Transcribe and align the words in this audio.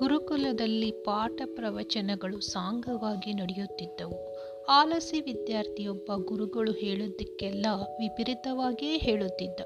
ಗುರುಕುಲದಲ್ಲಿ 0.00 0.90
ಪಾಠ 0.90 1.42
ಪ್ರವಚನಗಳು 1.54 2.40
ಸಾಂಗವಾಗಿ 2.40 3.32
ನಡೆಯುತ್ತಿದ್ದವು. 3.32 4.36
ಆಲಸಿ 4.68 5.20
ವಿದ್ಯಾರ್ಥಿಯೊಬ್ಬ 5.20 6.12
ಗುರುಗಳು 6.24 6.72
ಹೇಳುವುದಕ್ಕೆಲ್ಲ 6.72 7.66
ವಿಪರೀತವಾಗಿಯೇ 7.98 8.98
ಹೇಳುತ್ತಿದ್ದ. 8.98 9.60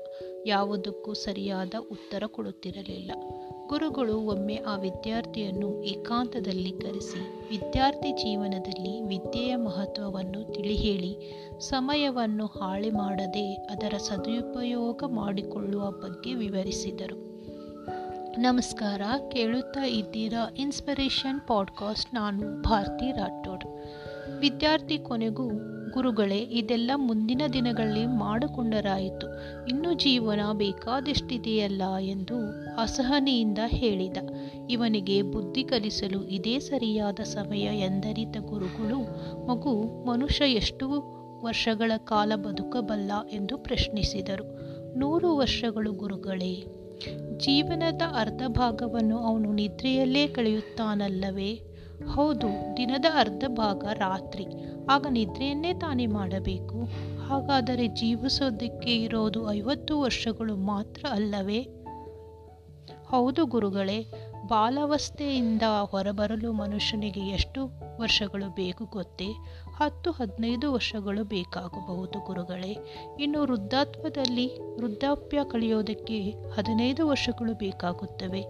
ಯಾವುದಕ್ಕೂ 0.47 1.13
ಸರಿಯಾದ 1.13 1.75
ಉತ್ತರ 1.91 2.23
ಕೊಡುತ್ತಿರಲಿಲ್ಲ. 2.27 3.11
ಗುರುಗಳು 3.67 4.21
ಒಮ್ಮೆ 4.21 4.57
ಆ 4.57 4.77
ವಿದ್ಯಾರ್ಥಿಯನ್ನು 4.77 5.85
ಏಕಾಂತದಲ್ಲಿ 5.85 6.71
ಕರೆಸಿ, 6.71 7.21
ವಿದ್ಯಾರ್ಥಿ 7.51 8.13
ಜೀವನದಲ್ಲಿ 8.13 9.03
ವಿದ್ಯೆಯ 9.03 9.57
ಮಹತ್ವವನ್ನು 9.57 10.53
ತಿಳಿಹೇಳಿ, 10.53 11.33
ಸಮಯವನ್ನು 11.61 12.47
ಹಾಳೆ 12.47 12.91
ಮಾಡದೆ 12.91 13.55
ಅದರ 13.55 13.97
ಸದುಪಯೋಗ 13.97 15.03
ಮಾಡಿಕೊಳ್ಳುವ 15.07 15.91
ಬಗ್ಗೆ 15.91 16.35
ವಿವರಿಸಿದರು. 16.35 17.34
ನಮಸ್ಕಾರ, 18.39 19.01
ಕೇಳುತ್ತಾ 19.33 19.85
ಇದ್ದೀರಾ 19.85 20.55
ಇನ್ಸ್ಪಿರೇಷನ್ 20.59 21.41
ಪಾಡ್ಕಾಸ್ಟ್ 21.41 22.15
ನಾನು 22.15 22.63
ಭಾರತಿ 22.63 23.13
ರಾಠೋಡ್. 23.13 23.65
ವಿದ್ಯಾರ್ಥಿ 24.39 24.99
ಕೊನೆಗೂ, 24.99 25.49
ಗುರುಗಳೇ, 25.93 26.39
ಇದೆಲ್ಲ 26.39 26.91
ಮುಂದಿನ 26.95 27.43
ದಿನಗಳಲ್ಲಿ 27.53 28.07
ಮಾಡಿಕೊಂಡರಾಯಿತು. 28.07 29.27
ಇನ್ನು 29.67 29.93
ಜೀವನ 29.93 30.41
ಬೇಕಾದಷ್ಟಿದೆಯಲ್ಲ 30.53 31.83
ಎಂದು 32.01 32.35
ಅಸಹನೆಯಿಂದ 32.81 33.59
ಹೇಳಿದ. 33.67 34.17
ಇವನಿಗೆ 34.71 35.23
ಬುದ್ಧಿ 35.23 35.65
ಕಲಿಸಲು 35.65 36.25
ಇದೇ 36.25 36.59
ಸರಿಯಾದ 36.59 37.21
ಸಮಯ 37.21 37.81
ಎಂದರಿತ 37.81 38.37
ಗುರುಗಳು, 38.41 38.99
ಮಗು 39.47 40.05
ಮನುಷ್ಯ 40.05 40.45
ಎಷ್ಟು 40.45 41.03
ವರ್ಷಗಳ 41.43 41.93
ಕಾಲ 41.97 42.33
ಬದುಕಬಲ್ಲ 42.35 43.13
ಎಂದು 43.33 43.59
ಪ್ರಶ್ನಿಸಿದರು. 43.59 44.55
ನೂರು 44.99 45.37
ವರ್ಷಗಳು 45.37 45.93
ಗುರುಗಳೇ. 45.93 46.84
ಜೀವನದ 47.37 48.03
ಅರ್ಧ 48.17 48.43
ಭಾಗವನ್ನು 48.49 49.19
ಅವನು 49.19 49.53
ನಿದ್ರೆಯಲ್ಲೇ 49.53 50.27
ಕಳೆಯುತ್ತಾನಲ್ಲವೇ? 50.27 51.61
ಹೌದು, 52.09 52.77
ದಿನದ 52.77 53.05
ಅರ್ಧ 53.15 53.45
ಭಾಗ 53.49 53.85
ರಾತ್ರಿ. 53.93 54.47
ಆಗ 54.91 55.07
ನಿದ್ರೆಯನ್ನೇ 55.11 55.73
ತಾನೇ 55.73 56.07
ಮಾಡಬೇಕು? 56.07 56.85
ಹಾಗಾದರೆ 57.29 57.87
ಜೀವಿಸೋದಕ್ಕೆ 57.87 58.97
ಇರೋದು 58.97 59.53
ಐವತ್ತು 59.53 60.01
ವರ್ಷಗಳು 60.01 60.57
ಮಾತ್ರ 60.57 61.07
ಅಲ್ಲವೇ? 61.11 61.67
ಹೌದು 63.07 63.47
ಗುರುಗಳೇ 63.47 64.07
ಬಾಲಾವಸ್ಥೆಯಿಂದ 64.47 65.63
ಹೊರಬರಲು 65.91 66.53
ಮನುಷ್ಯನಿಗೆ 66.53 67.21
ಎಷ್ಟು 67.21 67.71
ವರ್ಷಗಳು 68.01 68.55
ಬೇಕು 68.55 68.85
ಗೊತ್ತೇ? 68.85 69.27
ಹತ್ತು, 69.77 70.11
ಹದಿನೈದು 70.11 70.73
ವರ್ಷಗಳು 70.73 71.25
ಬೇಕಾಗಬಹುದು 71.25 72.27
ಗುರುಗಳೇ. 72.27 72.77
ಇನ್ನು 73.21 73.43
ವೃದ್ಧಾತ್ವದಲ್ಲಿ 73.43 74.61
ವೃದ್ಧಾಪ್ಯ 74.81 75.41
ಕಳೆಯೋದಕ್ಕೆ 75.51 76.31
ಹದಿನೈದು 76.31 77.09
ವರ್ಷಗಳು 77.09 77.55
ಬೇಕಾಗುತ್ತವೆ. 77.55 78.45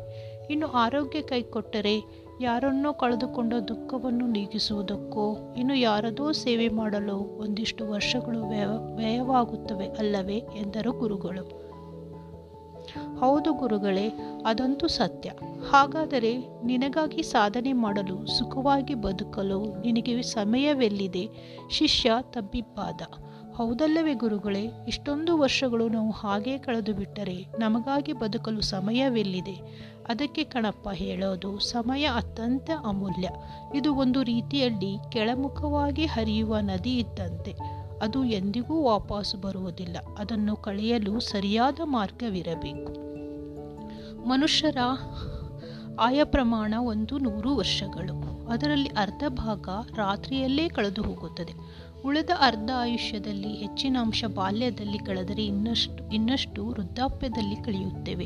ಇನ್ನು 0.50 0.66
ಆರೋಗ್ಯ 0.66 1.22
ಕೈಕೊಟ್ಟರೆ 1.22 2.24
ಯಾರನ್ನೋ 2.40 2.92
ಕಳೆದುಕೊಂಡ 2.92 3.54
ದುಃಖವನ್ನು 3.54 4.26
ನೀಗಿಸುವುದಕ್ಕೋ, 4.26 5.54
ಇನ್ನು 5.56 5.74
ಯಾರದೋ 5.74 6.32
ಸೇವೆ 6.32 6.68
ಮಾಡಲು 6.68 7.16
ಒಂದಿಷ್ಟು 7.16 7.90
ವರ್ಷಗಳು 7.90 8.48
ವ್ಯಯ, 8.48 8.66
ವ್ಯಯವಾಗುತ್ತವೆ 8.96 9.86
ಅಲ್ಲವೇ 9.86 10.36
ಎಂದರು 10.36 10.92
ಗುರುಗಳು. 10.92 11.73
ಹೌದು 13.18 13.52
ಗುರುಗಳೇ, 13.52 14.18
ಅದಂತೂ 14.46 14.88
ಸತ್ಯ. 14.88 15.30
ಹಾಗಾದರೆ 15.70 16.38
ನಿನಗಾಗಿ 16.64 17.22
ಸಾಧನೆ 17.22 17.72
ಮಾಡಲು 17.72 18.26
ಸುಖವಾಗಿ 18.26 18.94
ಬದುಕಲು 18.94 19.80
ನಿನಗೆ 19.80 20.22
ಸಮಯವೆಲ್ಲಿದೆ? 20.22 21.28
ಶಿಷ್ಯ 21.70 22.12
ತಬ್ಬಿಬ್ಬಾದ. 22.22 23.00
ಹೌದಲ್ಲವೇ 23.54 24.14
ಗುರುಗಳೇ, 24.14 24.68
ಇಷ್ಟೊಂದು 24.88 25.38
ವರ್ಷಗಳು 25.38 25.88
ನಾವು 25.88 26.10
ಹಾಗೇ 26.10 26.58
ಕಳೆದು 26.58 26.94
ಬಿಟ್ಟರೆ 26.94 27.46
ನಮಗಾಗಿ 27.58 28.12
ಬದುಕಲು 28.12 28.60
ಸಮಯವೆಲ್ಲಿದೆ? 28.60 29.84
ಅದಕ್ಕೆ 30.08 30.44
ಕಣಪ್ಪ 30.44 30.88
ಹೇಳೋದು, 30.92 31.58
ಸಮಯ 31.58 32.04
ಅತ್ಯಂತ 32.04 32.70
ಅಮೂಲ್ಯ. 32.86 33.30
ಇದು 33.74 33.94
ಒಂದು 33.94 34.22
ರೀತಿಯಲ್ಲಿ 34.22 35.12
ಕೆಳಮುಖವಾಗಿ 35.12 36.06
ಹರಿಯುವ 36.06 36.56
ನದಿ 36.58 36.98
ಇದ್ದಂತೆ. 36.98 37.83
ಅದು 38.02 38.24
ಎಂದಿಗೂ 38.24 38.82
ವಾಪಸ್ಸು 38.82 39.38
ಬರುವುದಿಲ್ಲ. 39.38 39.96
ಅದನ್ನು 40.18 40.56
ಕಳೆಯಲು 40.56 41.20
ಸರಿಯಾದ 41.20 41.80
ಮಾರ್ಗವಿರಬೇಕು. 41.84 43.05
ಮನುಷ್ಯರ 44.28 44.77
ಆಯ 46.00 46.24
ಪ್ರಮಾಣ 46.24 46.74
ಒಂದು 46.78 47.18
ನೂರು 47.18 47.56
ವರ್ಷಗಳು. 47.56 48.46
ಅದರಲ್ಲಿ 48.48 48.88
ಅರ್ಧ 48.88 49.24
ಭಾಗ 49.28 49.68
ರಾತ್ರಿಯಲ್ಲೇ 49.96 50.68
ಕಳೆದು 50.68 51.02
ಹೋಗುತ್ತದೆ. 51.02 51.84
ಉಳಿದ 52.04 52.30
ಅರ್ಧ 52.40 52.70
ಆಯುಷ್ಯದಲ್ಲಿ 52.77 53.54
ಹೆಚ್ಚಿನ 53.54 53.96
ಅಂಶ 54.00 54.24
ಬಾಲ್ಯದಲ್ಲಿ 54.34 54.98
ಕಳೆದರೆ 54.98 55.46
ಇನ್ನಷ್ಟು 55.46 56.14
ಇನ್ನಷ್ಟು 56.14 56.66
ವೃದ್ಧಾಪ್ಯದಲ್ಲಿ 56.66 57.56
ಕಳೆಯುತ್ತೇವೆ. 57.56 58.24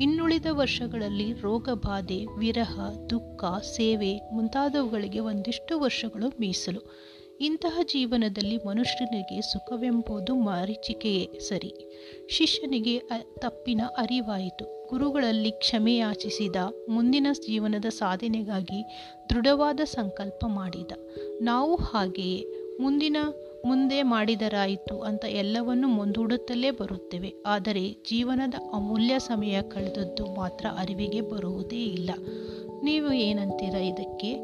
ಇನ್ನುಳಿದ 0.00 0.46
ವರ್ಷಗಳಲ್ಲಿ 0.50 1.32
ರೋಗ, 1.32 1.68
ಬಾಧೆ, 1.74 2.26
ವಿರಹ, 2.38 2.90
ದುಃಖ, 3.10 3.44
ಸೇವೆ 3.62 4.20
ಮುಂತಾದವುಗಳಿಗೆ 4.32 5.18
ಒಂದಿಷ್ಟು 5.18 5.80
ವರ್ಷಗಳು 5.80 6.28
ಮೀಸಲು. 6.28 6.80
ಇಂತಹ 7.40 7.80
ಜೀವನದಲ್ಲಿ 7.82 8.56
ಮನುಷ್ಯನಿಗೆ 8.56 9.40
ಸುಖವೆಂಬುದು 9.40 10.34
ಮರೀಚಿಕೆಯೇ 10.34 11.38
ಸರಿ. 11.38 11.74
ಶಿಷ್ಯನಿಗೆ 12.28 12.98
ತಪ್ಪಿನ 13.38 13.80
ಅರಿವಾಯಿತು. 13.98 14.86
ಗುರುಗಳಲ್ಲಿ 14.90 15.50
ಕ್ಷಮೆಯಾಚಿಸಿದ 15.50 16.56
ಮುಂದಿನ 16.88 17.26
ಜೀವನದ 17.32 17.84
ಸಾಧನೆಗಾಗಿ 17.84 18.84
ದೃಢವಾದ 19.30 19.80
ಸಂಕಲ್ಪ 19.84 20.44
ಮಾಡಿದ. 20.46 20.92
ನಾವು 21.42 21.76
ಹಾಗೆಯೇ, 21.76 22.44
ಮುಂದಿನ 22.80 23.16
ಮುಂದೆ 23.66 24.02
ಮಾಡಿದರಾಯಿತು 24.02 25.00
ಅಂತ 25.00 25.24
ಎಲ್ಲವನ್ನು 25.24 25.88
ಮುಂದೂಡುತ್ತಲೇ 25.88 26.70
ಬರುತ್ತೇವೆ. 26.70 27.34
ಆದರೆ 27.46 27.90
ಜೀವನದ 27.90 28.54
ಅಮೂಲ್ಯ 28.74 29.18
ಸಮಯ 29.18 29.62
ಕಳೆದದ್ದು 29.62 30.26
ಮಾತ್ರ 30.26 30.66
ಅರಿವಿಗೆ 30.66 31.20
ಬರುವುದೇ 31.20 31.84
ಇಲ್ಲ. 31.84 32.10
ನೀವು 32.84 33.12
ಏನಂತೀರ 33.12 33.74
ಇದಕ್ಕೆ? 33.74 34.38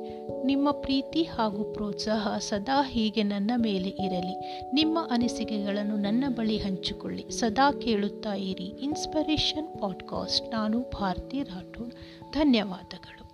ನಿಮ್ಮ 0.44 0.70
ಪ್ರೀತಿ 0.70 1.22
ಹಾಗೂ 1.22 1.64
ಪ್ರೋತ್ಸಾಹ 1.64 2.38
ಸದಾ 2.38 2.82
ಹೀಗೆ 2.82 3.22
ನನ್ನ 3.22 3.50
ಮೇಲೆ 3.56 3.88
ಇರಲಿ. 3.88 4.62
ನಿಮ್ಮ 4.72 4.98
ಅನಿಸಿಕೆಗಳನ್ನು 5.10 5.96
ನನ್ನ 5.96 6.24
ಬಳಿ 6.28 6.58
ಹಂಚಿಕೊಳ್ಳಿ. 6.58 7.26
ಸದಾ 7.30 7.72
ಕೇಳುತ್ತಾ 7.72 8.34
ಇರಿ. 8.34 8.64
Inspiration 8.64 9.80
podcast. 9.80 10.50
ನಾನು 10.52 10.80
ಭಾರತಿ 10.80 11.42
ರಾಠೋಡ್. 11.42 11.94
ಧನ್ಯವಾದಗಳು. 12.32 13.24